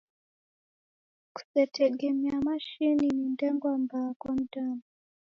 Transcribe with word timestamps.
Kutegemia 1.33 2.41
mashini 2.41 3.07
ni 3.07 3.29
ndengwa 3.29 3.77
mbaha 3.77 4.13
kwa 4.17 4.33
mdamu. 4.33 4.81